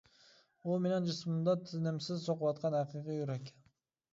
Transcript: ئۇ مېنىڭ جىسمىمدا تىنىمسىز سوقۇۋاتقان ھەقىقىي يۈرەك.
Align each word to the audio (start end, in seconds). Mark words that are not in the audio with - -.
ئۇ 0.69 0.77
مېنىڭ 0.85 1.09
جىسمىمدا 1.09 1.55
تىنىمسىز 1.67 2.25
سوقۇۋاتقان 2.31 2.79
ھەقىقىي 2.81 3.21
يۈرەك. 3.21 3.53